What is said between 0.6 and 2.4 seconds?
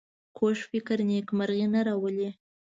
فکر نېکمرغي نه راولي